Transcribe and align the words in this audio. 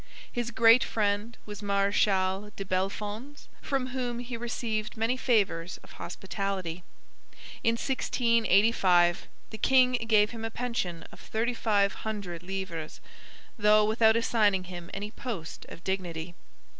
His 0.31 0.49
great 0.49 0.83
friend 0.83 1.37
was 1.45 1.59
the 1.59 1.67
Marechal 1.67 2.49
de 2.55 2.65
Bellefonds, 2.65 3.47
from 3.61 3.89
whom 3.89 4.17
he 4.17 4.35
received 4.35 4.97
many 4.97 5.15
favours 5.15 5.77
of 5.83 5.91
hospitality. 5.91 6.81
In 7.63 7.73
1685 7.73 9.27
the 9.51 9.59
king 9.59 9.91
gave 10.07 10.31
him 10.31 10.43
a 10.43 10.49
pension 10.49 11.05
of 11.11 11.19
thirty 11.19 11.53
five 11.53 11.93
hundred 12.01 12.41
livres, 12.41 12.99
though 13.59 13.85
without 13.85 14.15
assigning 14.15 14.63
him 14.63 14.89
any 14.91 15.11
post 15.11 15.67
of 15.69 15.83
dignity. 15.83 16.33